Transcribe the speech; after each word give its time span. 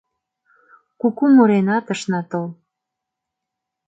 Куку 0.99 1.25
муренат 1.35 1.85
ышна 1.93 2.21
тол 2.29 2.47